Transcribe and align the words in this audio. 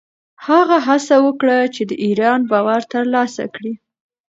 هغه 0.47 0.77
هڅه 0.87 1.15
وکړه 1.25 1.57
چې 1.75 1.81
د 1.89 1.91
ایران 2.05 2.39
باور 2.51 2.81
ترلاسه 2.93 3.43
کړي. 3.55 3.73